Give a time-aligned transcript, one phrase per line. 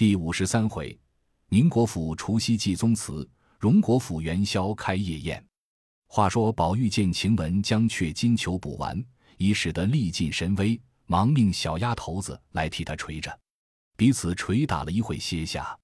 [0.00, 0.98] 第五十三回，
[1.50, 5.46] 宁国府除夕祭宗祠，荣国府元宵开夜宴。
[6.06, 8.98] 话说宝玉见晴雯将雀金球补完，
[9.36, 13.38] 已使得力尽神微，忙命小丫头子来替他捶着。
[13.94, 15.78] 彼此捶打了一会，歇下。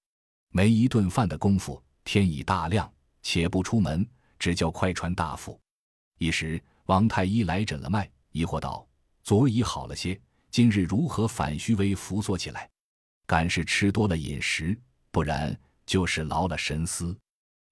[0.48, 2.90] 没一顿饭的功夫，天已大亮，
[3.20, 4.08] 且不出门，
[4.38, 5.60] 只叫快传大夫。
[6.16, 8.88] 一时王太医来诊了脉，疑惑道
[9.22, 10.18] ：“昨已好了些，
[10.50, 12.66] 今日如何反虚微浮缩起来？
[13.26, 14.78] 敢是吃多了饮食，
[15.10, 17.16] 不然就是劳了神思。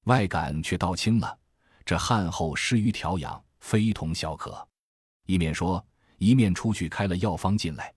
[0.04, 1.38] 外感却倒轻了，
[1.84, 4.66] 这汗后失于调养，非同小可。”
[5.26, 5.82] 一面说，
[6.18, 7.94] 一面出去开了药方进来。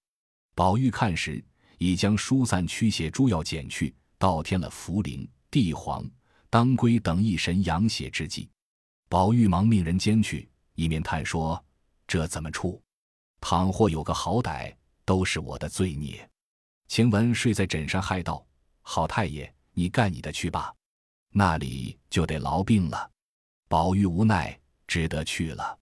[0.56, 1.44] 宝玉看时，
[1.78, 6.10] 已将疏散驱邪诸药减去，倒添了茯苓、地黄、
[6.50, 8.50] 当归等一神养血之剂。
[9.10, 11.62] 宝玉忙命人煎去，一面叹说
[12.08, 12.82] ：“这怎么处？
[13.42, 16.30] 倘或有个好歹，都是我的罪孽。”
[16.88, 18.46] 晴雯睡在枕上，害道
[18.82, 20.74] ：“好太爷，你干你的去吧，
[21.32, 23.12] 那里就得痨病了。”
[23.68, 25.78] 宝玉无奈，只得去了。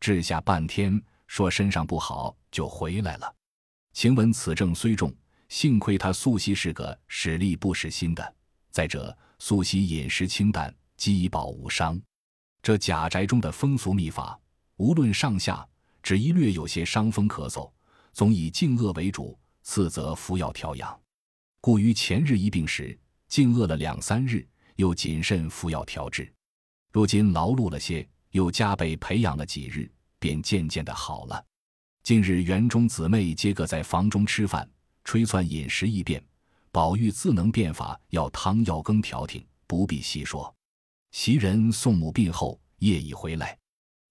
[0.00, 3.34] 治下半天，说身上不好，就回来了。
[3.92, 5.14] 晴雯此症虽重，
[5.48, 8.34] 幸亏她素习是个使力不使心的，
[8.70, 12.00] 再者素习饮食清淡，饥饱无伤。
[12.62, 14.38] 这贾宅中的风俗秘法，
[14.76, 15.66] 无论上下，
[16.02, 17.70] 只一略有些伤风咳嗽，
[18.12, 19.38] 总以静饿为主，
[19.70, 21.00] 次则服药调养。
[21.60, 26.28] 故于前日一病时，静饿了两三日，又谨慎服药调治。
[26.90, 31.46] 如今劳碌了些，又加倍培养了几日，便渐渐的好了。
[32.02, 34.68] 近日园中姊妹皆各在房中吃饭，
[35.04, 36.20] 吹窜饮食异变，
[36.72, 40.52] 宝玉自能变法，要汤药羹调停，不必细说。
[41.12, 43.56] 袭人送母病后，夜已回来，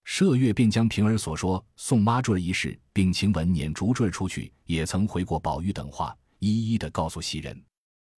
[0.09, 7.63] 麝月便将平儿所说送妈坠一事，并晴雯撵竹坠出去，也曾回过宝玉等话，一一的告诉袭人。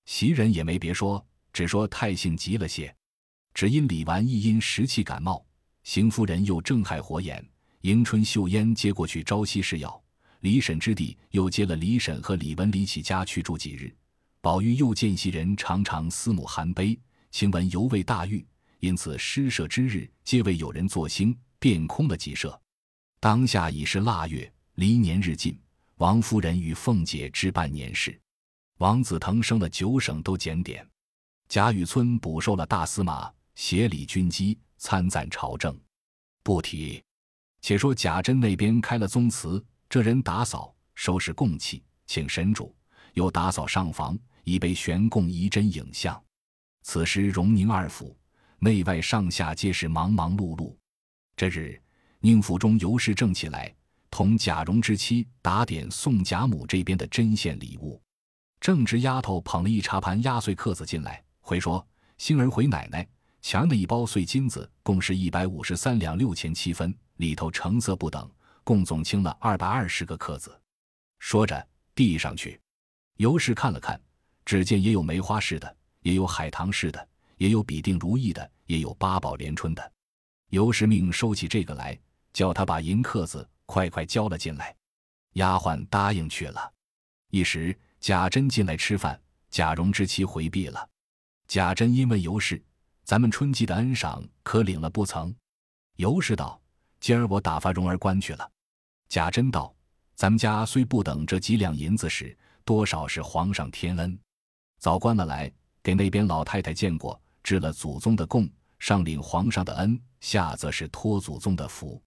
[0.06, 2.94] 袭人也没别说，只说太性急了些，
[3.52, 5.44] 只因李纨一因时气感冒，
[5.83, 7.44] 邢夫人又正害火眼，
[7.80, 10.00] 迎春、秀烟接过去朝夕试药，
[10.42, 13.92] 李婶之弟又接了李婶和李文、李启家去住几日，
[14.40, 16.96] 宝玉又见袭人常常思母含悲，
[17.33, 18.46] 晴雯犹未大愈。
[18.79, 22.61] 因此，施舍之日，皆为有人作兴，便空了几舍。
[23.21, 25.57] 当下已是腊月，离年日近，
[25.98, 28.19] 王夫人与凤姐置办年事，
[28.79, 30.85] 王子腾升了九省都检点，
[31.48, 35.79] 贾雨村补授了大司马，协理军机，参赞朝政。
[36.43, 37.05] 不提，
[37.61, 42.75] 且说贾珍那边开了宗祠，这人打扫收拾供器，请神主，
[43.13, 46.21] 又打扫上房，以备悬供仪真影像。
[46.83, 48.17] 此时荣宁二府。
[48.63, 50.77] 内外上下皆是忙忙碌碌。
[51.40, 51.80] 这日，
[52.18, 53.74] 宁府中尤氏正起来，
[54.11, 57.98] 同贾蓉之妻打点送贾母这边的针线礼物。
[58.61, 61.83] 正值丫头捧了一茶盘压岁克子进来，回说
[62.18, 63.08] ：“星儿回奶奶，
[63.40, 68.30] 墙的一包碎金子，共是一百五十三两六钱七分，里头成色不等，
[68.62, 70.55] 共总清了二百二十个克子。”
[71.20, 72.61] 说着递上去。
[73.17, 73.98] 尤氏看了看，
[74.45, 77.08] 只见也有梅花式的，也有海棠式的。
[77.39, 79.92] 也有比定如意的，也有八宝连春的。
[80.50, 81.98] 尤氏命收起这个来，
[82.33, 84.74] 叫他把银克子快快交了进来。
[85.34, 86.72] 丫鬟答应去了。
[87.30, 90.88] 一时贾珍进来吃饭，贾蓉之妻回避了。
[91.46, 92.62] 贾珍因问尤氏
[93.05, 95.34] ：“咱们春季的恩赏可领了不曾？”
[95.96, 96.61] 尤氏道
[96.98, 98.50] ：“今儿我打发蓉儿关去了。”
[99.08, 99.72] 贾珍道
[100.17, 104.18] ：“咱们家虽不等这几两银子使，多少是皇上天恩，
[104.78, 108.46] 早关了来，给那边老太太见过。”置了祖宗的供，
[108.80, 112.02] 上领皇上的恩，下则是托祖宗的福。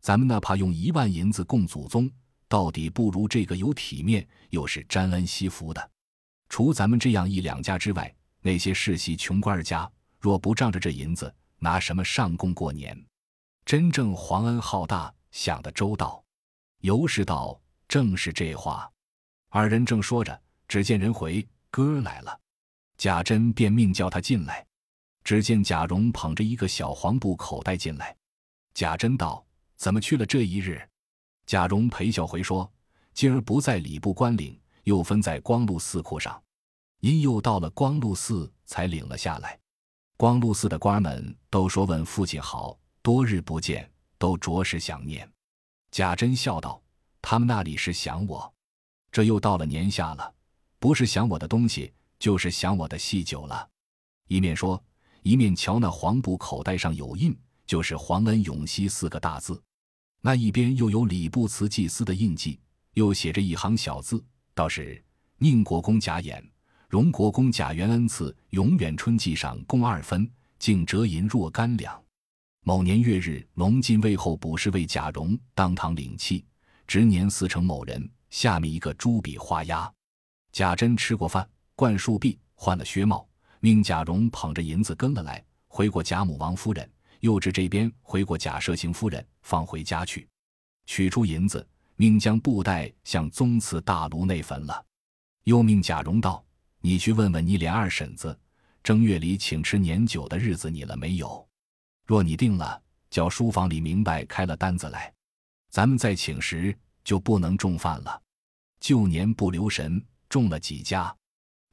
[0.00, 2.08] 咱们哪怕用一万银子供祖宗，
[2.46, 5.90] 到底不如这个有体面，又是沾恩惜福的。
[6.48, 12.96] 除咱们这样一两家之外，那些世袭穷官家，若不仗着这银子，拿什么上供过年？
[13.64, 16.22] 真正皇恩浩大，想得周到。
[16.80, 18.90] 尤氏道：“正是这话。”
[19.48, 22.40] 二人正说着，只见人回哥来了，
[22.96, 24.66] 贾珍便命叫他进来。
[25.30, 28.16] 只见贾蓉捧着一个小黄布口袋进来，
[28.74, 29.46] 贾珍道
[29.78, 30.84] ：“怎么去了这一日？”
[31.46, 32.68] 贾蓉陪笑回说
[33.14, 36.42] ：“今儿不在礼部官领，又分在光禄寺库上，
[36.98, 39.56] 因又到了光禄寺，才领了下来。
[40.16, 43.88] 光禄寺的官们都说问父亲好，多日不见，
[44.18, 45.30] 都着实想念。”
[45.92, 46.82] 贾珍笑道
[47.22, 48.52] ：“他们那里是想我，
[49.12, 50.34] 这又到了年下了，
[50.80, 53.68] 不是想我的东西，就是想我的喜酒了。”
[54.26, 54.82] 一面说。
[55.22, 57.36] 一面瞧那黄布口袋上有印，
[57.66, 59.62] 就是“皇恩永熙”四个大字，
[60.20, 62.58] 那一边又有礼部祠祭司的印记，
[62.94, 64.22] 又写着一行小字，
[64.54, 65.02] 倒是
[65.38, 66.44] 宁国公贾演
[66.88, 70.28] 荣国公贾元恩赐永远春季赏共二分，
[70.58, 72.02] 竟折银若干两。
[72.62, 76.44] 某年月日，龙禁卫后补侍卫贾蓉当堂领契，
[76.86, 79.90] 执年四成某人，下面一个朱笔画押。
[80.52, 83.26] 贾珍吃过饭，灌漱毕，换了靴帽，
[83.60, 86.90] 命贾蓉捧着银子跟了来，回过贾母、王夫人，
[87.20, 90.26] 又至这边回过贾赦行夫人，放回家去，
[90.86, 91.66] 取出银子，
[91.96, 94.84] 命将布袋向宗祠大炉内焚了。
[95.44, 96.44] 又命贾蓉道
[96.80, 98.38] ：“你去问问你连二婶子，
[98.82, 101.46] 正月里请吃年酒的日子你了没有？
[102.06, 105.12] 若你定了，叫书房里明白开了单子来，
[105.70, 108.22] 咱们再请时就不能中饭了。
[108.80, 111.12] 旧年不留神。”中了几家，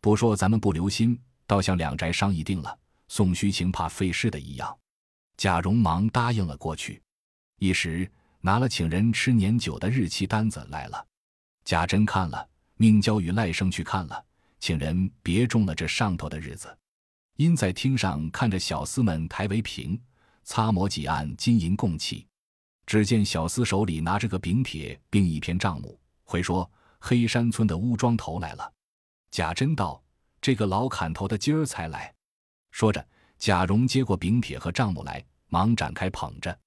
[0.01, 1.15] 不说咱们不留心，
[1.47, 2.77] 倒像两宅商议定了，
[3.07, 4.77] 送虚情怕费事的一样。
[5.37, 7.01] 贾蓉忙答应了过去，
[7.57, 8.07] 一时
[8.41, 11.03] 拿了请人吃年酒的日期单子来了。
[11.63, 14.23] 贾珍看了，命交与赖生去看了，
[14.59, 16.77] 请人别中了这上头的日子。
[17.37, 19.99] 因在厅上看着小厮们抬为瓶，
[20.43, 22.27] 擦抹几案金银供器，
[22.85, 26.69] 只见小厮手里拿着个饼帖，并一篇账目，回说。
[26.99, 28.73] 黑山村的乌庄头来了，
[29.29, 30.01] 贾珍道
[30.41, 32.13] ：“这个老砍头的今儿才来。”
[32.71, 33.05] 说着，
[33.39, 36.57] 贾蓉接过饼帖和账目来，忙展开捧着。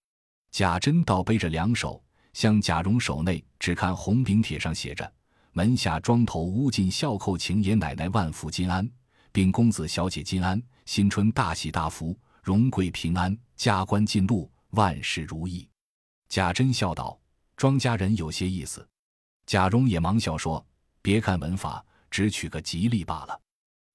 [0.50, 2.02] 贾珍倒背着两手，
[2.32, 5.12] 向贾蓉手内只看红饼帖上写着
[5.52, 8.88] ：“门下庄头乌进孝叩请爷奶奶万福金安，
[9.30, 15.68] 并公子小姐金安，新春大喜大福，荣贵平安，加官进禄，万事如意。”
[16.28, 17.18] 贾珍笑道
[17.56, 18.86] ：“庄家人有些意思。”
[19.46, 20.64] 贾蓉也忙笑说
[21.02, 23.40] ：“别看文法，只取个吉利罢了。”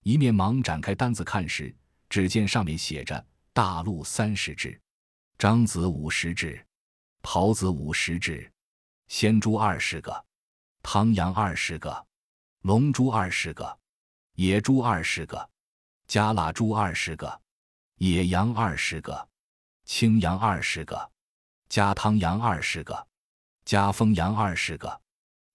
[0.06, 1.75] 一面忙展开单子看时，
[2.10, 4.80] 只见上面写着：“大陆三十只，
[5.40, 6.63] 獐子五十只，
[7.24, 8.52] 狍子五十只，
[9.07, 10.25] 鲜猪二十个，
[10.84, 12.06] 汤羊二十个，
[12.62, 13.80] 龙猪二十个，
[14.36, 15.50] 野猪二十个，
[16.08, 17.42] 加腊猪二十个，
[17.96, 19.28] 野羊二十个，
[19.86, 21.12] 青羊二十个，
[21.68, 23.08] 加汤羊二十个，
[23.66, 25.01] 加风羊二十个。”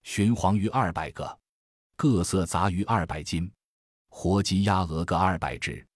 [0.03, 1.39] 鲟黄鱼二百个，
[1.95, 3.53] 各色杂鱼二百斤，
[4.11, 5.87] 活鸡鸭鹅各二百只，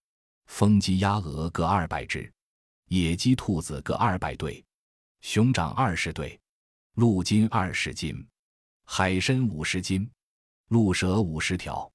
[0.47, 2.33] 风鸡鸭鹅各二百只，
[2.89, 4.65] 野鸡兔子各二百对，
[5.21, 6.41] 熊掌二十对，
[6.95, 8.27] 鹿筋二十斤，
[8.87, 10.11] 海参五十斤，
[10.69, 11.93] 鹿舌五十条，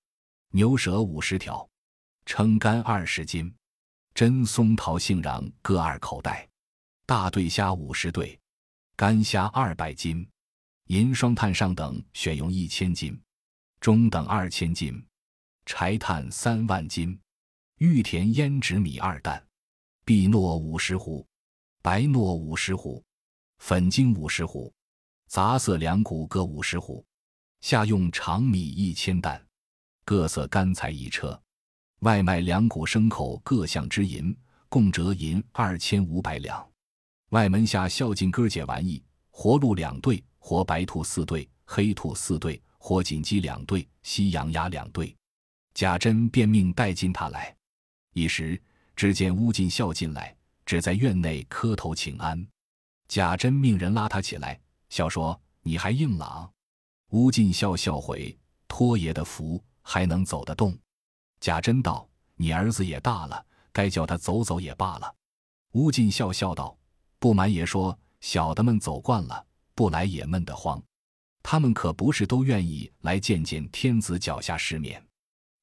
[0.52, 1.68] 牛舌五十条，
[2.26, 3.52] 撑干二十斤，
[4.14, 6.48] 真松桃杏瓤各二口袋，
[7.08, 8.40] 大对虾五十对，
[8.96, 10.28] 干虾二百斤。
[10.88, 13.20] 银双炭上等选用一千斤，
[13.80, 15.04] 中等二千斤，
[15.72, 17.18] 柴炭三万斤，
[17.78, 19.40] 玉田胭脂米二担，
[20.04, 21.24] 碧糯五十斛，
[21.84, 23.04] 白糯五十斛，
[23.60, 24.74] 粉精五十斛，
[25.28, 27.06] 杂色两谷各五十斛，
[27.62, 29.40] 下用长米一千担，
[30.06, 31.40] 各色干菜一车，
[32.00, 34.36] 外卖两谷牲口各项之银，
[34.70, 36.68] 共折银二千五百两。
[37.30, 40.22] 外门下孝敬哥姐玩意，活鹿两对。
[40.40, 45.16] 活白兔四对，黑兔四对，活锦鸡两对，西洋鸭两对。
[45.80, 47.56] 贾珍便命带进他来。
[48.12, 48.62] 一时，
[48.98, 50.36] 只见乌进孝进来，
[50.66, 52.46] 只在院内磕头请安。
[53.08, 54.60] 贾珍命人拉他起来，
[54.90, 56.52] 笑说：“你还硬朗。”
[57.12, 58.38] 乌进孝笑回
[58.68, 60.78] ：“托爷的福，还能走得动。”
[61.40, 62.06] 贾珍道
[62.36, 65.16] ：“你儿子也大了，该叫他走走也罢了。”
[65.76, 66.78] 乌进孝笑道
[67.20, 70.84] ：“不瞒爷说，小的们走惯了。”不来也闷得慌，
[71.42, 75.02] 他们可不是都愿意来见见天子脚下世面。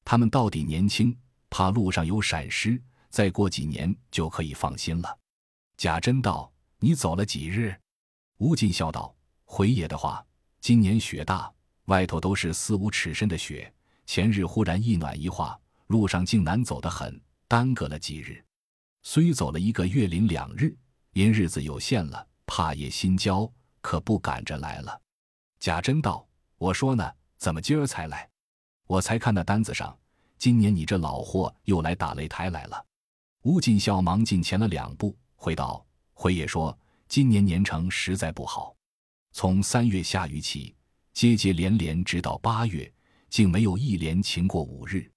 [0.09, 1.13] 他们到底年轻，
[1.49, 5.19] 怕路上有闪失，再过几年就可以放心了。
[5.75, 6.49] 贾珍道
[6.79, 7.75] ：“你走了几日？”
[8.39, 10.25] 吴进笑道：“回爷的话，
[10.61, 11.51] 今年雪大，
[11.87, 13.69] 外头都是四五尺深的雪。
[14.05, 18.41] 前日忽然一暖一化，路上竟难走得很，耽搁了几日。
[19.03, 20.73] 虽走了一个月零两日，
[21.11, 25.01] 因日子有限了，怕也心焦。”可不赶着来了。
[25.59, 26.25] 贾珍道
[26.57, 28.29] ：“我说呢，怎么今儿才来？
[28.87, 29.95] 我才看那单子上，
[30.37, 32.83] 今年你这老货又来打擂台来了。”
[33.43, 36.77] 吴进孝忙进前了两步，回道：“回爷说，
[37.07, 38.75] 今年年成实在不好。
[39.31, 40.75] 从三月下雨起，
[41.13, 42.91] 接接连连，直到八月，
[43.29, 45.09] 竟没有一连晴过五日。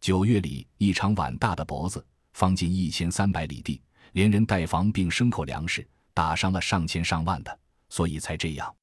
[0.00, 3.82] 九月里一场碗大的脖子，方近一千三百里地，
[4.12, 7.58] 连人带房并牲口粮食，打伤了上千上万的。”
[7.90, 8.74] 所以才这样，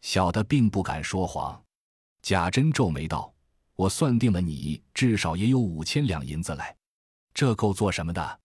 [0.00, 1.62] 小的并不敢说谎。
[2.22, 3.30] 贾珍皱眉道
[3.76, 6.74] ：“我算定了，你至少也有五千两银子来，
[7.34, 8.40] 这够做什么的？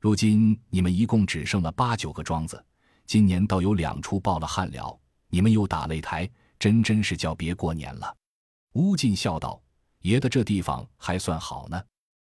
[0.00, 2.64] 如今你们一共只剩了八九个庄子，
[3.06, 8.16] 今年倒有两处报了旱了，你们又打擂台，真真是叫别过年了。”
[8.72, 9.60] 乌进笑道
[10.00, 11.82] ：“爷的这地方还算好呢。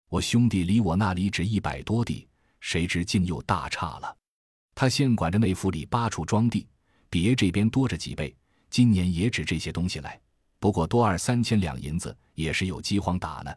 [0.09, 2.27] 我兄弟离我那里只一百多地，
[2.59, 4.15] 谁知竟又大差了。
[4.75, 6.67] 他现管着那府里八处庄地，
[7.09, 8.35] 比爷这边多着几倍。
[8.69, 10.19] 今年也指这些东西来，
[10.65, 13.55] 不过多二三千两银子，也是有饥荒打呢。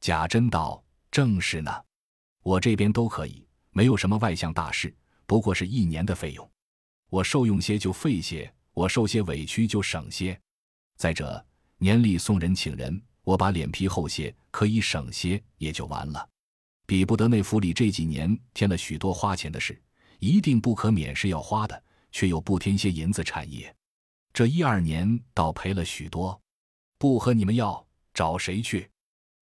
[0.00, 1.70] 贾珍道：“正是呢，
[2.42, 6.50] 我这边都可以，没有什么外向大事，不过是一年的费用。
[7.10, 10.40] 我受用些就费些，我受些委屈就省些。
[10.96, 11.44] 再者，
[11.76, 16.26] 年里送人请人，我把脸皮厚些，可以省些，也就完了。
[16.86, 19.78] 比不得那府里这几年添了许多花钱的事，
[20.18, 23.76] 一定不可免是要花的，却又不添些银子产业。
[24.32, 26.40] 这一二年倒赔了许多，
[26.98, 28.90] 不和你们要，找谁去？”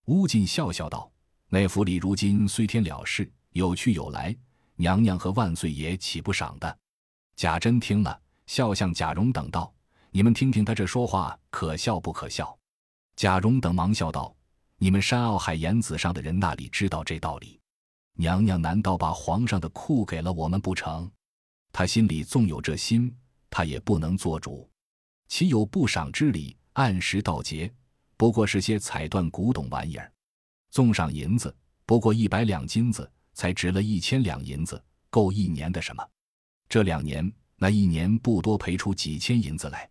[0.07, 1.11] 乌进笑笑道
[1.49, 4.37] ：“那府里如今虽天了事，有去有来，
[4.77, 6.79] 娘娘和万岁爷岂不赏的？”
[7.37, 9.73] 贾珍听了，笑向贾蓉等道
[10.11, 12.57] ：“你们听听他这说话，可笑不可笑？”
[13.17, 14.35] 贾蓉等忙笑道
[14.79, 17.61] ：“你们山坳海沿子上的人那里知道这道理？
[18.15, 21.11] 娘娘难道把皇上的库给了我们不成？
[21.73, 23.15] 他心里纵有这心，
[23.51, 24.71] 他也不能做主，
[25.29, 26.57] 岂有不赏之理？
[26.75, 27.73] 按时到节。”
[28.19, 30.11] 不过是些彩缎古董玩意儿，
[30.71, 31.55] 纵上银子，
[31.85, 36.03] 不过一百两金子，才值了一千两银子，够一年的什么？
[36.67, 39.87] 这两年，那一年不多赔出几千银子来。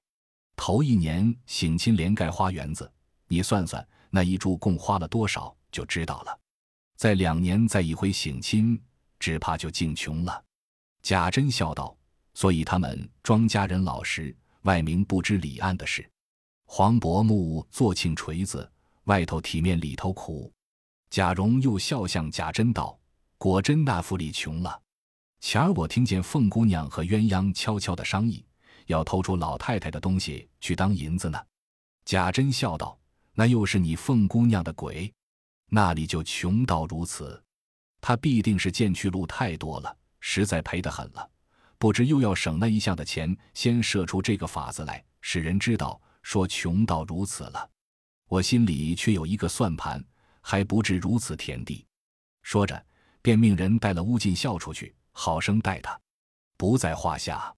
[0.55, 2.91] 头一年省亲连盖花园子，
[3.27, 6.39] 你算算那一株共花了多少，就知道了。
[6.95, 8.81] 再两年再一回省亲，
[9.19, 10.43] 只怕就净穷了。
[11.03, 11.95] 贾珍笑道
[12.33, 14.35] ：“所以他们庄家人老实，
[14.65, 16.07] 外明不知里暗的事。”
[16.67, 18.69] 黄伯木坐庆锤子，
[19.05, 20.51] 外头体面里头苦。
[21.09, 22.99] 贾蓉又笑向贾珍道
[23.37, 24.81] ：“果真那府里穷了。
[25.39, 28.43] 前儿我听见凤姑娘和鸳鸯悄悄的商议，
[28.87, 31.39] 要偷出老太太的东西去当银子呢。”
[32.03, 32.97] 贾珍笑道
[33.33, 35.13] ：“那又是你凤姑娘的鬼，
[35.69, 37.41] 那里就穷到如此。
[38.01, 41.29] 他必定是见去路太多了，实在赔得很了。
[41.85, 47.69] 不知又要省那一项的钱，先设出这个法子来，使人知道。”说穷到如此了，
[48.27, 50.03] 我心里却有一个算盘，
[50.41, 51.85] 还不至如此田地。
[52.41, 52.83] 说着，
[53.21, 55.95] 便命人带了乌进孝出去，好生待他，
[56.57, 57.53] 不在话下。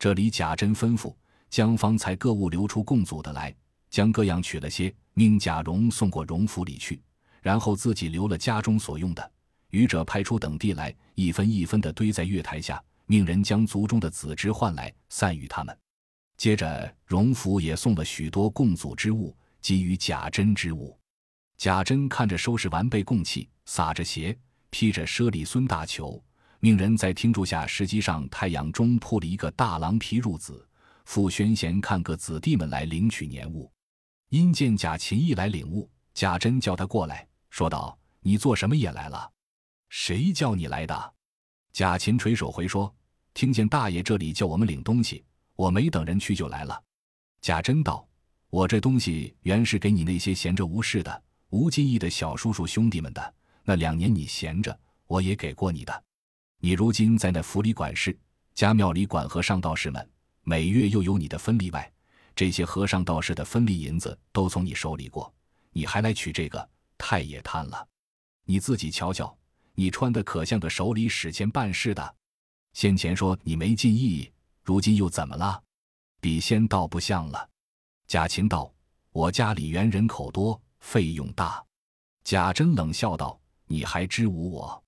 [0.00, 1.14] 这里贾珍吩咐
[1.48, 3.54] 将方才各物流出共组的来，
[3.88, 7.00] 将各样取了些，命贾蓉送过荣府里去，
[7.40, 9.32] 然后自己留了家中所用的，
[9.68, 15.76] 余者派出等地来，一分一分的堆在月台下，命人将族中的子侄唤来，散与他们。
[16.36, 20.96] 接着，荣府也送了许多供祖之物，给予贾珍之物。
[21.56, 24.38] 贾珍看着收拾完备供器，撒着鞋，
[24.70, 26.22] 披着舍里孙大裘，
[26.60, 30.64] 命人在厅柱下石基上太阳中铺了一个大狼皮褥子，
[31.04, 33.68] 傅宣贤看各子弟们来领取年物。
[34.28, 39.28] 因见贾琴一来领物，贾珍叫他过来，说道：“你做什么也来了？
[39.88, 41.14] 谁叫你来的？”
[41.74, 42.92] 贾琴垂手回说
[43.34, 45.24] ：“听见大爷这里叫我们领东西。”
[45.56, 46.82] 我没等人去就来了，
[47.42, 48.08] 贾珍道
[48.48, 53.34] ：“我这东西原是给你那些闲着无事的、无记忆的小叔叔兄弟们的。
[53.62, 54.74] 那两年你闲着，
[55.06, 56.04] 我也给过你的。
[56.60, 58.18] 你如今在那府里管事，
[58.54, 60.10] 家庙里管和尚道士们，
[60.44, 61.92] 每月又有你的分利外，
[62.34, 65.30] 这些和尚道士的分利银子都从你手里过，
[65.72, 67.86] 你还来取这个，太也贪了。
[68.46, 69.36] 你自己瞧瞧，
[69.74, 72.14] 你穿的可像个手里使钱办事的。
[72.72, 74.30] 先前说你没进意。”
[74.62, 75.60] 如今又怎么了？
[76.20, 77.48] 比仙倒不像了。
[78.06, 78.72] 贾琴道
[79.10, 81.64] ：“我家里原人口多，费用大。”
[82.22, 84.84] 贾珍冷笑道：“你还知无我？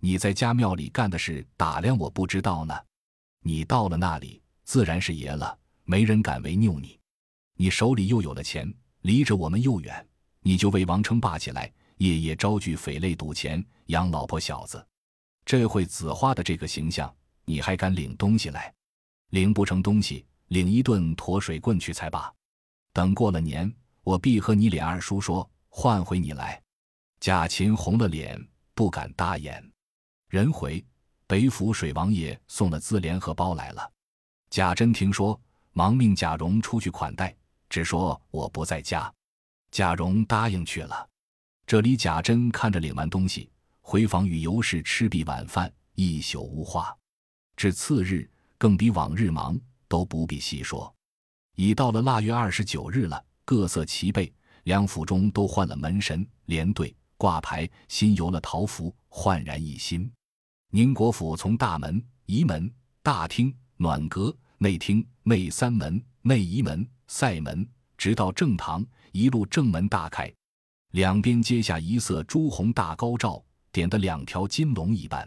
[0.00, 2.74] 你在家庙里干的事，打量我不知道呢。
[3.42, 6.98] 你到了那里，自然是爷了，没人敢违拗你。
[7.56, 8.72] 你手里又有了钱，
[9.02, 10.08] 离着我们又远，
[10.40, 14.84] 你就为王称霸起来，夜夜招聚匪类赌钱，养老婆小子。
[15.44, 17.14] 这会紫花的这个形象，
[17.50, 18.72] 你还敢领东西来？”
[19.30, 22.32] 领不成东西，领一顿驮水棍去才罢。
[22.92, 26.60] 等过了年，我必和你脸二叔说，换回你来。
[27.20, 28.40] 贾琴红了脸，
[28.74, 29.64] 不敢答言。
[30.28, 30.84] 人回
[31.26, 33.92] 北府水王爷送了自联和包来了。
[34.48, 35.40] 贾珍听说，
[35.72, 37.32] 忙命贾蓉出去款待，
[37.68, 39.12] 只说我不在家。
[39.70, 41.08] 贾蓉答应去了。
[41.66, 43.48] 这里贾珍看着领完东西，
[43.80, 46.96] 回房与尤氏吃毕晚饭，一宿无话。
[47.60, 48.26] 至次日。
[48.56, 50.94] 更比往日忙，都不必细说。
[51.56, 54.30] 已到了腊月二十九日了，各色齐备，
[54.64, 60.10] 两府中都换了门神、连队、挂牌，新游了桃符，焕然一新。
[60.70, 62.70] 宁国府从大门、仪门、
[63.02, 70.30] 大厅、暖阁、内厅、内三门、内仪门、塞门，直到正堂，一路正门大开。
[70.92, 75.26] 两边阶下一色朱红大高照，点的两条金龙一般。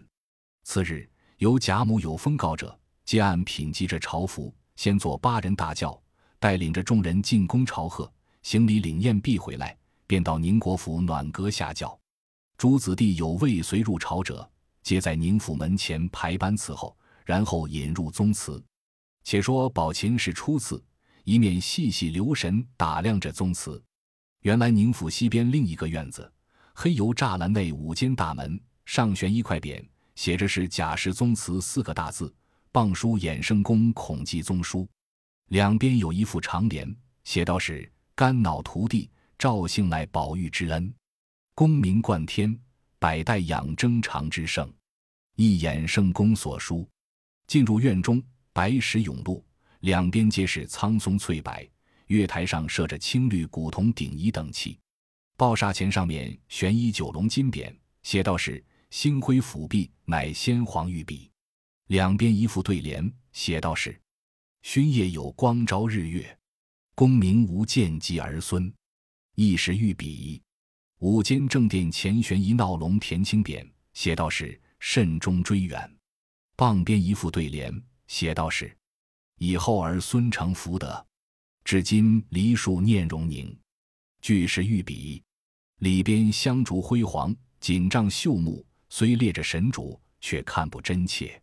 [0.65, 1.09] 次日，
[1.43, 6.01] 由贾母有封告者，皆按品级着朝服，先坐八人大轿，
[6.39, 8.09] 带领着众人进宫朝贺，
[8.43, 11.99] 行礼领宴毕回来，便到宁国府暖阁下轿。
[12.57, 14.49] 诸子弟有未随入朝者，
[14.83, 16.95] 皆在宁府门前排班伺候，
[17.25, 18.63] 然后引入宗祠。
[19.25, 20.81] 且说宝琴是初次，
[21.25, 23.83] 一面细细留神打量着宗祠。
[24.43, 26.31] 原来宁府西边另一个院子，
[26.73, 29.85] 黑油栅栏内五间大门，上悬一块匾，
[30.15, 32.33] 写着是“贾氏宗祠”四个大字，
[32.71, 34.87] 傍书“衍生公孔记宗书”。
[35.49, 40.93] 两边有一副长联，写道是“肝脑涂地，赵姓乃宝玉之恩，
[41.55, 42.57] 功名冠天，
[42.99, 44.71] 百代养征长之盛，
[45.35, 46.87] 一衍圣公所书”。
[47.47, 49.45] 进入院中，白石甬路，
[49.81, 51.53] 两边皆是苍松翠柏。
[52.07, 54.77] 月台上设着青绿古铜鼎仪等器，
[55.35, 61.27] 报厦前上面悬一九龙金匾，写道是“星辉辅弼，乃先皇御笔”。
[61.89, 63.99] 两边一副对联，写道是
[64.61, 66.37] “勋业有光昭日月，
[66.93, 68.71] 功名无见及儿孙”。
[69.33, 70.39] 亦是御笔。
[70.99, 75.97] 五间正殿前悬一闹龙田青匾，写道是“慎终追远”。
[76.55, 77.73] 傍边一副对联，
[78.05, 78.77] 写道是
[79.41, 81.03] “以后儿孙承福德”。
[81.65, 83.57] 至今梨树念荣宁，
[84.21, 85.23] 俱是御笔。
[85.79, 88.63] 里边香烛辉煌，锦帐绣幕，
[88.95, 91.41] 虽列着神主，却看不真切。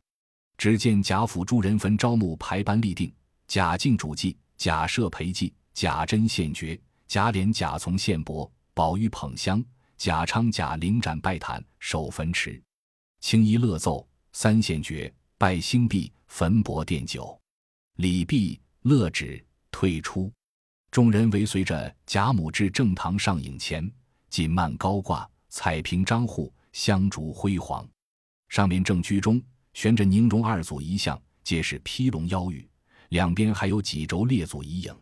[0.57, 3.13] 只见贾府诸人坟招募排班立定：
[3.49, 9.65] 贾敬主祭，贾赦陪祭，贾珍献爵，贾琏、贾从献帛，宝玉捧香，
[9.97, 12.63] 贾昌、贾玲展拜坛，守坟池，
[13.19, 17.37] 青衣乐奏，三献爵，拜星币，焚帛奠酒，
[17.97, 19.45] 礼毕，乐止。
[19.73, 20.33] 退出，
[20.93, 23.91] 众人尾随着贾母至正堂上影前，
[24.29, 27.89] 锦幔高挂，彩屏张护，香烛辉煌。
[28.49, 29.41] 上面正居中
[29.75, 32.69] 悬着宁荣二祖遗像，皆是披龙腰玉，
[33.11, 34.97] 两边还有几轴列祖遗影。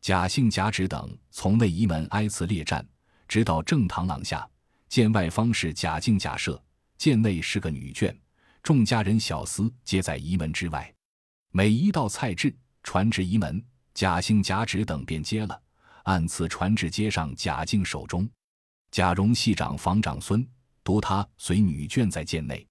[0.00, 2.86] 贾姓贾旨等从内仪门挨次列站，
[3.26, 4.46] 直到正堂廊下，
[4.88, 6.60] 见外方是贾敬、贾赦，
[6.98, 8.14] 见内是个女眷，
[8.62, 10.94] 众家人小厮皆在仪门之外。
[11.50, 13.64] 每一道菜至，传至仪门。
[13.94, 15.62] 贾兴、贾旨等便接了，
[16.02, 18.28] 按次传至街上贾敬手中。
[18.90, 20.46] 贾蓉系长房长孙，
[20.84, 22.64] 独他随女眷在殿内。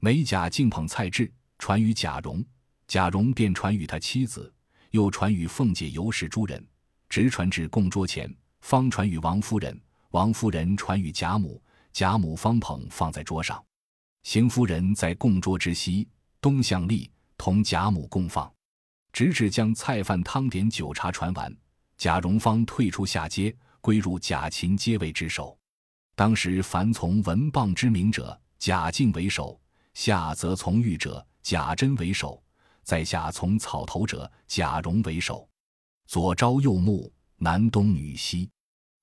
[0.00, 2.42] 美甲敬捧菜至，传与贾蓉，
[2.88, 4.52] 贾蓉便传与他妻子，
[4.90, 6.66] 又传与凤姐、尤氏诸人，
[7.08, 9.78] 直传至供桌前，方传与王夫人。
[10.12, 13.62] 王夫人传与贾母，贾母方捧放在桌上。
[14.24, 16.08] 邢夫人在供桌之西
[16.40, 18.50] 东向立，同贾母共放。
[19.12, 21.54] 直至将菜饭汤点酒茶传完，
[21.98, 25.56] 贾蓉方退出下阶，归入贾芹阶位之首。
[26.20, 29.58] 当时凡从文棒之名者，贾敬为首；
[29.94, 32.38] 下则从玉者，贾珍为首；
[32.82, 35.48] 在下从草头者，贾蓉为首。
[36.06, 38.50] 左朝右暮，男东女西，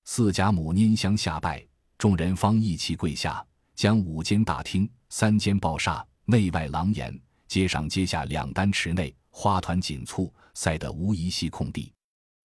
[0.04, 1.66] 四贾母拈香下拜，
[1.98, 9.12] 众人方一齐跪下，将五间大厅、三间报厦、内外廊檐、街上街下两单池内。
[9.30, 11.92] 花团锦簇，塞得无一隙空地。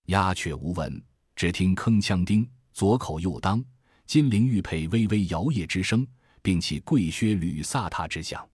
[0.08, 1.00] 鸦雀无闻，
[1.36, 3.64] 只听铿锵叮，左口右当，
[4.06, 6.06] 金陵玉佩微微摇曳之声，
[6.42, 8.48] 并起跪靴履飒沓之响。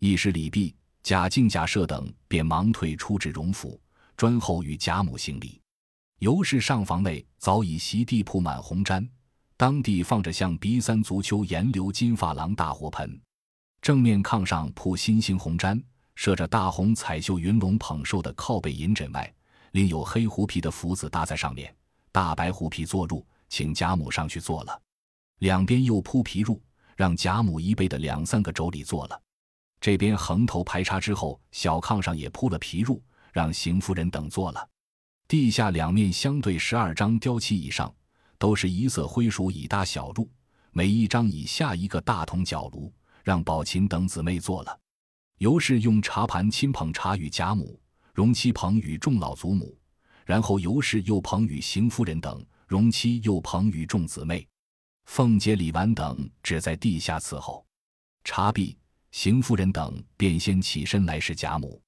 [0.00, 3.80] 一时礼毕，贾敬、贾赦等便忙退出至荣府，
[4.16, 5.60] 专候与贾母行礼。
[6.20, 9.06] 尤氏上房内早已席地铺满红毡，
[9.56, 13.20] 当地放着像鼻三足秋颜流金发廊大火盆，
[13.82, 15.82] 正面炕上铺新兴红毡。
[16.16, 19.34] 设着大红彩绣云龙捧寿的靠背银枕外，
[19.72, 21.74] 另有黑狐皮的福子搭在上面，
[22.12, 24.82] 大白狐皮坐褥，请贾母上去坐了。
[25.38, 26.60] 两边又铺皮褥，
[26.96, 29.20] 让贾母一辈的两三个妯娌坐了。
[29.80, 33.00] 这边横头排插之后，小炕上也铺了皮褥，
[33.32, 34.68] 让邢夫人等坐了。
[35.28, 37.94] 地下两面相对十二张雕漆椅上，
[38.38, 40.28] 都是一色灰鼠椅搭小褥，
[40.70, 44.80] 每一张以下一个大铜角炉，让宝琴等姊妹坐了。
[45.38, 47.78] 尤氏用茶盘亲捧茶与贾母，
[48.14, 49.76] 荣妻捧与众老祖母，
[50.24, 54.46] 然后尤氏又捧与邢夫人等，荣妻又捧与众姊妹。
[55.06, 57.64] 凤姐、李纨等只在地下伺候。
[58.24, 58.76] 茶毕，
[59.10, 61.80] 邢夫人等便先起身来侍贾母。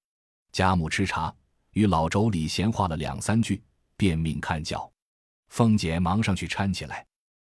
[0.53, 1.35] 贾母吃茶，
[1.73, 3.63] 与老妯娌闲话了两三句，
[3.97, 4.91] 便命看轿。
[5.49, 7.07] 凤姐忙上去搀起来。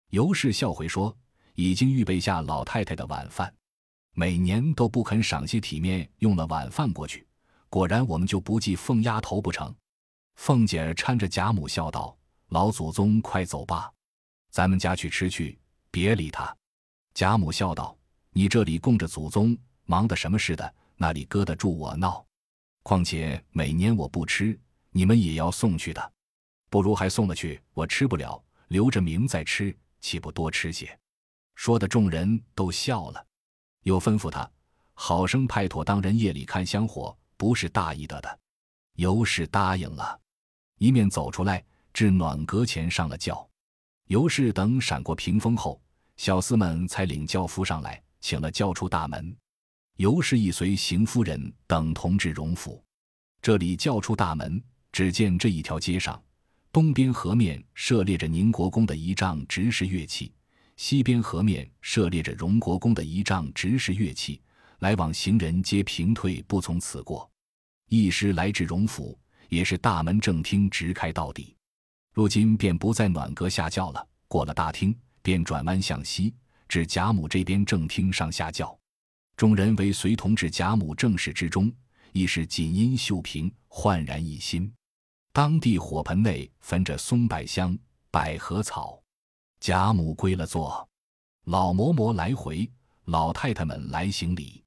[0.09, 1.15] 尤氏笑回说
[1.55, 3.53] ：“已经预备下老太太的晚饭。”
[4.15, 7.25] 每年都不肯赏些体面，用了晚饭过去，
[7.67, 9.73] 果然我们就不记凤丫头不成？
[10.35, 12.15] 凤姐搀着贾母笑道
[12.53, 13.91] ：“老祖宗快走吧，
[14.51, 15.57] 咱们家去吃去，
[15.89, 16.55] 别理他。”
[17.15, 17.97] 贾母笑道
[18.29, 22.23] ：“你这里供着祖宗，忙的什么似的，那里搁得住我闹？
[22.83, 24.55] 况且每年我不吃，
[24.91, 26.13] 你们也要送去的，
[26.69, 30.95] 不如还送了去，我吃不了，留着明再吃，岂不多吃些？”
[31.57, 33.25] 说的众人都笑了，
[33.81, 34.47] 又吩咐他
[34.93, 38.39] 好生派妥当人夜里看香火，不是大意得的。
[38.93, 40.19] 尤氏答应了，
[40.77, 43.47] 一面走出来，至暖阁前上了轿。
[44.07, 45.81] 尤氏等闪过屏风后，
[46.17, 49.35] 小厮们才领轿夫上来，请了轿出大门。
[49.97, 52.83] 尤氏亦随邢夫人等同至荣府。
[53.41, 56.21] 这里轿出大门，只见这一条街上，
[56.71, 60.31] 东边河面设列着宁国公的仪仗，执事乐器；
[60.77, 64.41] 西边河面设列着荣国公的仪仗，执事乐器。
[64.79, 67.29] 来往行人皆平退，不从此过。
[67.87, 71.55] 一时来至荣府，也是大门正厅直开到底。
[72.13, 76.33] 如今便不在暖阁下轿了，过了大厅，便转弯向西，
[76.67, 78.77] 至贾母这边正厅上下轿。
[79.35, 81.73] 众人为随同至贾母正室之中，
[82.11, 84.71] 亦是锦衣绣屏，焕然一新。
[85.31, 87.75] 当地火盆内焚着松柏香、
[88.11, 89.01] 百合草。
[89.59, 90.87] 贾母归了座，
[91.45, 92.69] 老嬷嬷来回，
[93.05, 94.63] 老太太们来行礼。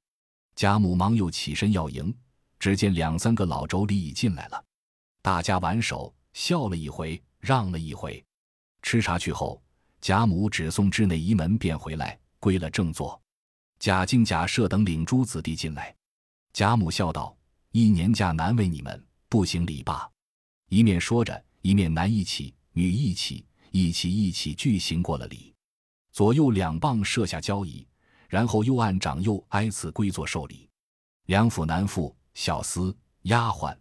[0.55, 2.13] 贾母忙又起身要迎。
[2.59, 4.61] 只见两三个老妯娌已进来了，
[5.21, 8.23] 大家挽手笑了一回，让了一回。
[8.81, 9.61] 吃茶去后，
[10.01, 13.19] 贾母只送至内仪门，便回来归了正座。
[13.79, 15.95] 贾敬、贾赦等领诸子弟进来，
[16.53, 17.35] 贾母笑道
[17.71, 20.09] ：“一年假难为你们，不行礼罢。”
[20.69, 25.53] 一面说着，一面男一起，女一起，一起一起俱行过了礼。
[26.11, 27.87] 左右两棒设下交椅，
[28.27, 30.69] 然后又按长幼挨次归座受礼。
[31.25, 32.15] 两府男妇。
[32.37, 33.75] 小厮、丫鬟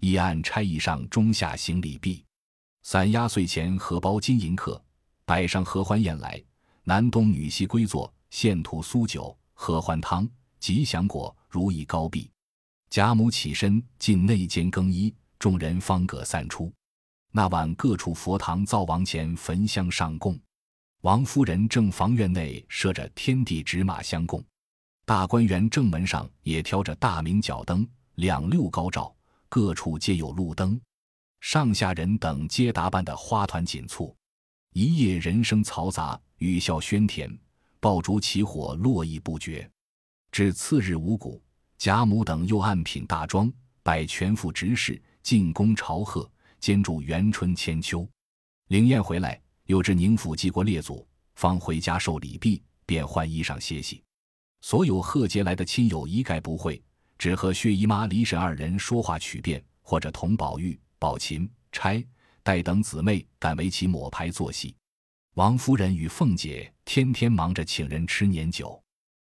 [0.00, 2.24] 一按差役上中下行礼毕，
[2.82, 4.82] 散压岁钱荷包金银客，
[5.24, 6.42] 摆上合欢宴来，
[6.84, 12.30] 男东女西归坐，献土酥酒、合欢汤、吉祥果，如意高壁。
[12.88, 16.72] 贾母起身进内间更衣，众人方各散出。
[17.30, 20.36] 那晚各处佛堂灶王前焚香上供，
[21.02, 24.42] 王夫人正房院内设着天地纸马相供，
[25.04, 27.86] 大观园正门上也挑着大明角灯。
[28.16, 29.14] 两六高照，
[29.48, 30.78] 各处皆有路灯，
[31.40, 34.14] 上下人等皆打扮得花团锦簇，
[34.72, 37.36] 一夜人声嘈杂，语笑喧天，
[37.80, 39.68] 爆竹起火，络绎不绝。
[40.30, 41.42] 至次日五谷，
[41.78, 43.50] 贾母等又按品大庄，
[43.82, 48.06] 摆全副执事，进宫朝贺，兼祝元春千秋。
[48.68, 54.04] 灵验回来，又至宁府祭过列祖，方回家受礼毕，便换衣裳歇息。
[54.60, 56.80] 所有贺节来的亲友一概不会。
[57.18, 62.04] 只和薛姨妈、李婶二人说话曲辩，或者同宝玉、宝琴、钗、
[62.42, 64.76] 黛等姊妹赶围棋抹牌做戏。
[65.32, 68.80] 王夫人与凤姐天天忙着请人吃年酒，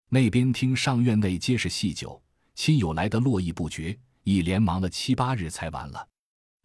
[0.09, 2.21] 那边厅上院内皆是戏酒，
[2.57, 6.05] 亲友来的络绎不绝，一连忙了七八日才完了。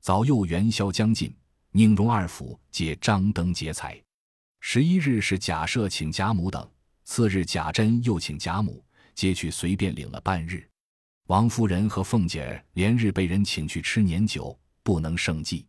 [0.02, 1.32] 早又元宵将近，
[1.70, 4.02] 宁荣二府皆张灯结彩。
[4.60, 6.68] 十一日是贾赦请贾母等，
[7.04, 10.68] 次日贾珍又请贾母，皆去随便领了半日。
[11.28, 15.66] 王夫人和凤姐儿连日被人请去吃年酒，不能胜计。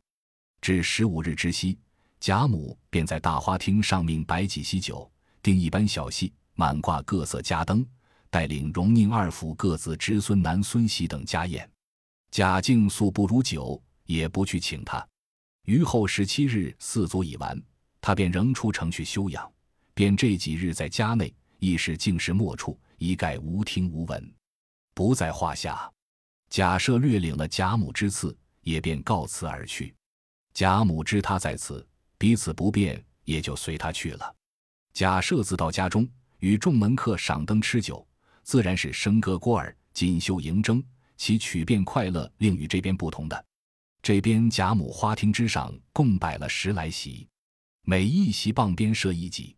[0.61, 1.79] 至十五日之夕，
[2.21, 5.11] 贾母便在大花厅上命摆几席酒，
[5.43, 7.85] 定一班小戏，满挂各色家灯，
[8.29, 11.69] 带领荣宁二府各自侄孙男孙媳等家宴。
[12.31, 15.05] 贾敬素不如酒，也不去请他。
[15.65, 17.61] 余后十七日四足已完，
[18.03, 19.51] 他便仍出城去休养，
[19.95, 24.35] 便这几日在家内，亦是静室莫处，一概无听无闻。
[24.93, 25.91] 不在话下，
[26.51, 29.95] 贾赦略领了贾母之赐，也便告辞而去。
[30.53, 31.87] 贾母知他在此，
[32.19, 34.35] 彼此不便，也就随他去了。
[34.93, 36.09] 贾赦自到家中，
[36.41, 38.05] 与众门客赏灯吃酒，
[38.43, 40.83] 自然是笙歌聒耳、锦绣迎征，
[41.17, 43.45] 其曲变快乐，另与这边不同的。
[44.03, 47.29] 这边贾母花厅之上共摆了十来席，
[47.83, 49.55] 每一席傍边设一几，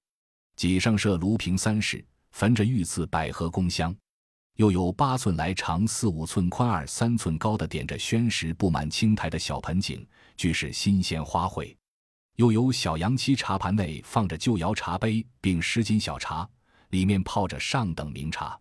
[0.54, 3.96] 几上设炉瓶三室，焚着御赐百合宫香。
[4.58, 10.04] 又有八寸来长、四五寸宽、二三寸高的点着宣石布满青苔的小盆景，
[10.36, 11.76] 俱是新鲜花卉；
[12.34, 16.48] 又有小洋漆茶盘内放着旧窑茶杯，并十斤小茶，
[16.88, 18.58] 里面泡着上等名茶，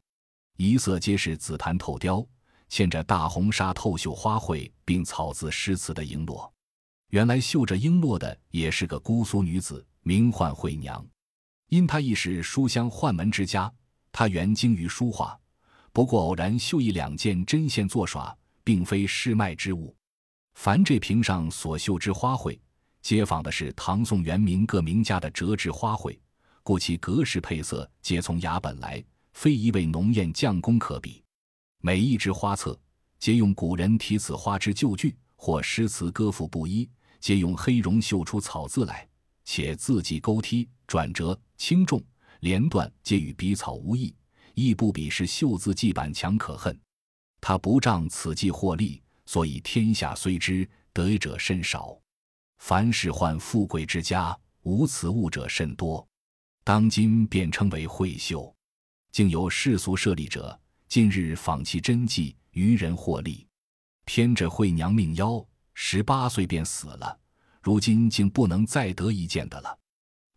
[0.57, 2.23] 一色皆是紫檀透雕，
[2.69, 6.47] 嵌着大红纱透绣花卉，并草字诗词的璎珞。
[7.09, 11.03] 原来绣着璎珞的也是个姑苏女子，名唤惠娘。
[11.69, 13.73] 因她亦是书香宦门之家，
[14.11, 15.35] 她原精于书画。
[15.97, 19.95] 不过偶然绣一两件针线作耍，并非市卖之物。
[20.53, 22.55] 凡这瓶上所绣之花卉，
[23.01, 26.15] 皆仿的是唐宋元明各名家的折制花卉，
[26.61, 31.23] 故其格式配色皆从雅本来，非一味浓艳匠工可比。
[31.81, 32.79] 每一支花册
[33.17, 36.87] 皆用古人题此花之旧句，或诗词歌赋不一，
[37.19, 39.09] 皆用黑绒绣出草字来，
[39.45, 41.99] 且字迹勾剔、转折、轻重、
[42.41, 44.13] 连断皆与笔草无异，
[44.59, 46.75] 亦不比是绣字记板强可恨。
[47.39, 51.95] 他不仗此计获利，所以天下虽知得者甚少。
[52.57, 56.05] 凡是患富贵之家，无此物者甚多。
[56.63, 58.51] 当今便称为绘绣，
[59.11, 60.59] 竟有世俗设立者。
[60.89, 63.45] 近日仿其真迹，愚人获利。
[64.05, 67.19] 偏着惠娘命夭，十八岁便死了。
[67.61, 69.77] 如今竟不能再得一件的了。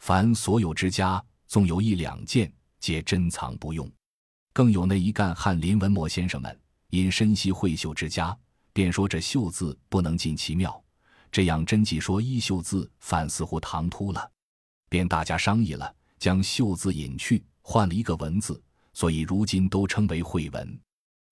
[0.00, 3.90] 凡所有之家，纵有一两件，皆珍藏不用。
[4.52, 6.60] 更有那一干翰林文墨先生们，
[6.90, 8.36] 因深悉绘绣之家，
[8.72, 10.82] 便说这绣字不能尽其妙。
[11.30, 14.30] 这样真迹说衣绣字反似乎唐突了，
[14.88, 18.60] 便大家商议了，将绣字隐去，换了一个文字。
[18.92, 20.80] 所以如今都称为绘文。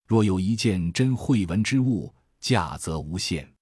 [0.07, 3.53] 若有一件真绘文之物，价则无限。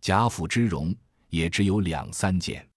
[0.00, 0.92] 贾府之容
[1.28, 2.68] 也只有两三件。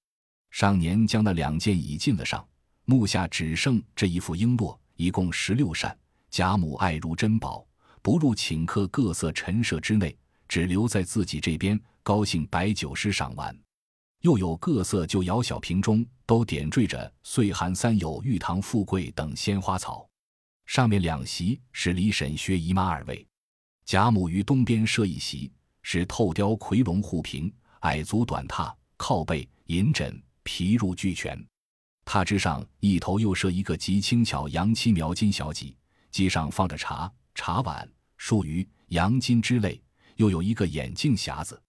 [0.52, 2.48] 上年将那两件已进了上，
[2.86, 5.98] 目下只剩这一副璎珞，一共十六扇。
[6.30, 7.66] 贾母爱如珍宝，
[8.02, 10.16] 不入请客各色陈设之内，
[10.48, 13.58] 只留在自己这边，高兴摆酒诗赏玩。
[14.22, 20.08] 又有各色旧窑小瓶中，都点缀着岁寒三友、玉堂富贵等鲜花草。
[20.66, 23.26] 上面两席是李婶、薛姨妈二位，
[23.86, 31.44] 贾母于东边设一席，是透雕夔龙护屏，矮足短榻，靠背银枕，皮褥俱全。
[32.06, 35.76] 榻之上一头又设一个极轻巧洋漆描金小几，
[36.12, 39.82] 机上放着茶、茶碗、漱盂、洋金之类，
[40.16, 41.62] 又有一个眼镜匣子。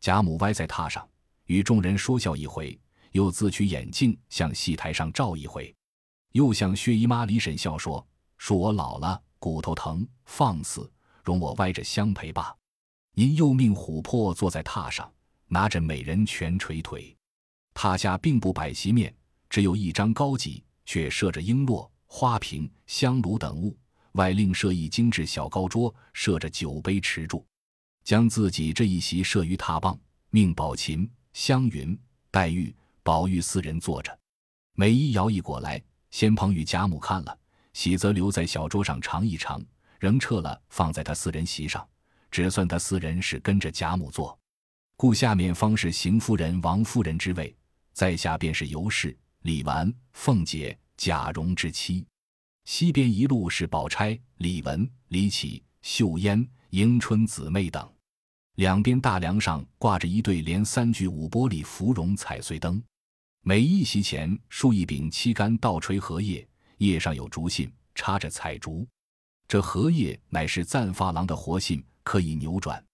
[0.00, 1.08] 贾母歪在榻上，
[1.44, 2.78] 与众人说笑一回，
[3.12, 5.74] 又自取眼镜向戏台上照一回，
[6.32, 8.06] 又向薛姨妈、李婶笑说。
[8.38, 10.88] 恕我老了，骨头疼，放肆，
[11.24, 12.54] 容我歪着相陪吧。
[13.14, 15.12] 因又命琥珀坐在榻上，
[15.48, 17.16] 拿着美人拳捶腿。
[17.74, 19.12] 榻下并不摆席面，
[19.50, 23.76] 只有一张高几，却设着璎珞、花瓶、香炉等物，
[24.12, 27.46] 外另设一精致小高桌，设着酒杯池柱，
[28.02, 29.96] 将自己这一席设于榻傍，
[30.30, 31.96] 命宝琴、湘云、
[32.30, 34.18] 黛玉、宝玉四人坐着。
[34.74, 37.38] 每一摇一过来，先捧与贾母看了。
[37.74, 39.62] 喜则留在小桌上尝一尝，
[40.00, 41.86] 仍撤了放在他四人席上，
[42.30, 44.36] 只算他四人是跟着贾母坐。
[44.96, 47.54] 故下面方是邢夫人、王夫人之位，
[47.92, 52.06] 在下便是尤氏、李纨、凤姐、贾蓉之妻。
[52.66, 57.90] 西边一路是宝钗、李文、李绮、秀烟、迎春姊妹等。
[58.56, 62.82] 两边大梁上挂着一对连三具五玻璃芙蓉彩穗灯，
[63.42, 66.46] 每一席前竖一柄七杆倒垂荷叶。
[66.78, 68.86] 叶上有竹信，插着彩竹。
[69.48, 72.84] 这荷叶乃是赞发郎的活信，可以扭转。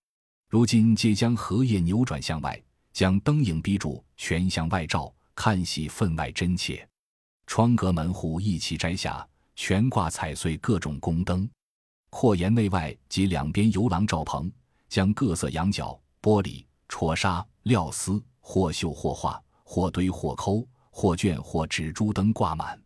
[0.48, 2.62] 如今皆将荷叶扭转向外，
[2.92, 6.86] 将灯影逼住，全向外照，看戏分外真切。
[7.46, 11.48] 窗格门户一起摘下，悬挂彩穗各种宫灯。
[12.10, 14.50] 阔檐内外及两边游廊罩棚，
[14.88, 22.80] 将各色羊角、玻璃、戳纱、料丝，或绣或画，或堆或抠，或卷或纸珠灯挂满。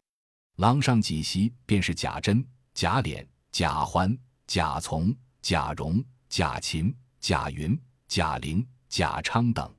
[0.56, 2.44] 廊上几席便是贾珍、
[2.74, 4.16] 贾琏、贾环、
[4.46, 9.72] 贾从、贾蓉、贾琴、贾云、贾玲、贾昌等。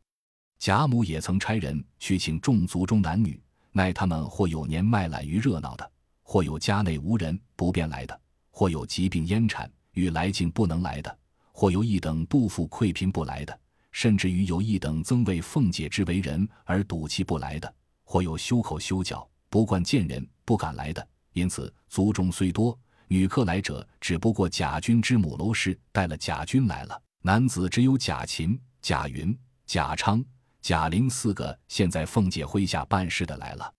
[0.59, 5.91] 贾母也曾差人去请众族中男女，奈他们或有年迈懒于热闹的，
[6.23, 8.19] 或有家内无人不便来的，
[8.51, 11.17] 或有疾病烟产与来境不能来的，
[11.51, 13.60] 或有一等肚腹溃贫不来的，
[13.91, 20.27] 甚至于有一等曾为凤姐之为人而赌气不来的，或有修口修脚不惯见人。
[20.45, 22.75] 不敢来的，因此族中虽多
[23.08, 26.99] 女客来者，只不过贾军之母娄氏带了贾军来了。
[27.21, 30.25] 男子只有贾琴、贾云、贾昌、
[30.62, 33.74] 贾玲四个，现在凤姐麾下办事的来了。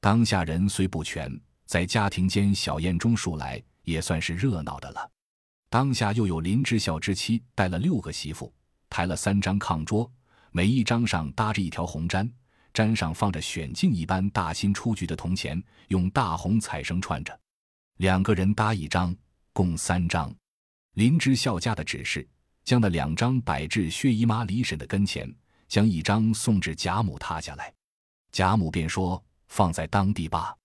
[0.00, 1.30] 当下人虽不全，
[1.66, 5.10] 在家庭间小宴中数来，也算是热闹的了。
[5.70, 8.52] 当下又有林之孝之妻带了六个媳妇，
[8.88, 10.10] 抬了三张炕桌，
[10.52, 12.30] 每一张上搭着一条红毡。
[12.72, 17.36] 毡上放着选镜一般大新出局的铜钱，用大红彩绳串着。
[17.96, 19.16] 两个人搭一张，
[19.52, 20.32] 共三张。
[20.92, 22.28] 林之孝家的指示，
[22.64, 25.34] 将那两张摆至薛姨妈、李婶的跟前，
[25.68, 27.72] 将一张送至贾母榻下来。
[28.32, 30.56] 贾母便说：“放在当地吧。”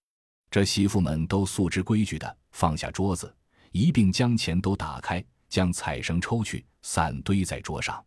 [0.49, 3.35] 这媳妇们都素知规矩的，放下桌子，
[3.71, 8.03] 一并将钱都打开，将彩绳抽去，散堆在桌上。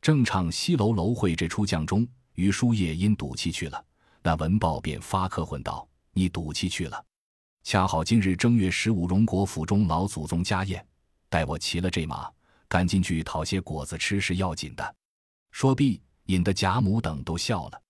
[0.00, 2.06] 正唱西楼楼会这出将中。
[2.34, 3.84] 于叔夜因赌气去了。
[4.22, 7.04] 那文豹便发客混道：“你赌气去了，
[7.64, 10.86] 恰好今日正月十五，荣国府中老祖宗家宴，
[11.28, 12.30] 待我骑了这马，
[12.68, 14.94] 赶紧去讨些果子吃是要紧的。”
[15.52, 16.00] 说毕，
[16.30, 17.82] 引得贾母等都笑了，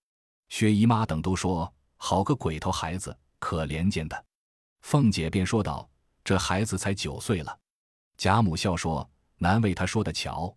[0.48, 4.24] 薛姨妈等都说：“好个鬼头孩子，可怜见的。”
[4.81, 5.87] 凤姐便说道
[6.24, 7.59] ：“这孩子才九岁了。”
[8.16, 10.55] 贾母笑说：“难为他说的巧。”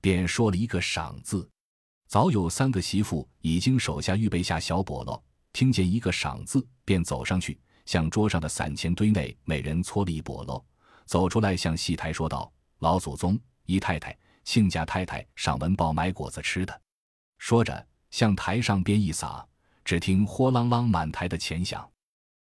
[0.00, 1.46] 便说了一个“赏”字。
[2.06, 10.64] 早有三个媳妇已经手下预备下小笸箩，听见一个“赏”字，便走上去，向桌上的散钱堆内每人搓了一笸箩，
[11.04, 16.80] 走出来向戏台说道：“老祖宗、姨太太、亲家太太上文报买果子吃的。”
[17.38, 19.46] 说着向台上边一撒，
[19.84, 21.90] 只听“豁啷啷”满台的钱响。